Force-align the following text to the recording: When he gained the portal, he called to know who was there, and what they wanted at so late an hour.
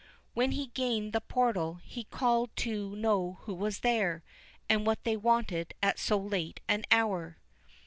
When 0.33 0.53
he 0.53 0.65
gained 0.69 1.13
the 1.13 1.21
portal, 1.21 1.75
he 1.83 2.05
called 2.05 2.49
to 2.55 2.95
know 2.95 3.37
who 3.41 3.53
was 3.53 3.81
there, 3.81 4.23
and 4.67 4.83
what 4.83 5.03
they 5.03 5.15
wanted 5.15 5.75
at 5.83 5.99
so 5.99 6.17
late 6.17 6.59
an 6.67 6.85
hour. 6.89 7.37